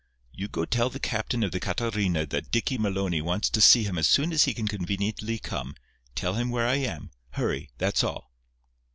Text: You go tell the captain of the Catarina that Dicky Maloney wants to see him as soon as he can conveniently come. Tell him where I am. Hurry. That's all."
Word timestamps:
You 0.33 0.47
go 0.47 0.65
tell 0.65 0.89
the 0.89 0.99
captain 0.99 1.43
of 1.43 1.51
the 1.51 1.59
Catarina 1.59 2.25
that 2.25 2.49
Dicky 2.49 2.79
Maloney 2.79 3.21
wants 3.21 3.51
to 3.51 3.61
see 3.61 3.83
him 3.83 3.99
as 3.99 4.07
soon 4.07 4.33
as 4.33 4.45
he 4.45 4.53
can 4.55 4.67
conveniently 4.67 5.37
come. 5.37 5.75
Tell 6.15 6.33
him 6.33 6.49
where 6.49 6.65
I 6.67 6.77
am. 6.77 7.11
Hurry. 7.33 7.69
That's 7.77 8.03
all." 8.03 8.31